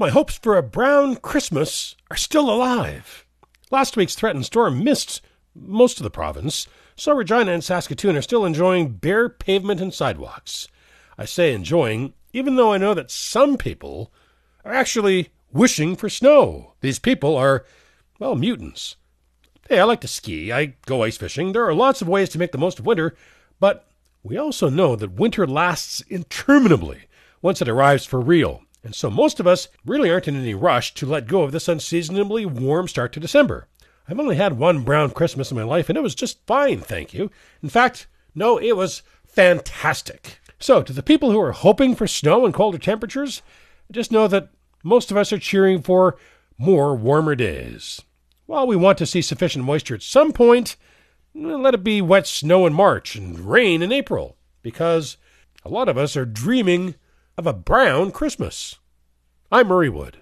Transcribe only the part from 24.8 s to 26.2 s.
that winter lasts